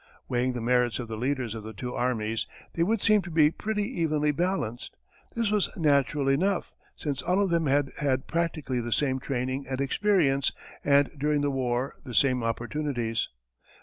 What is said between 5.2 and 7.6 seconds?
This was natural enough, since all of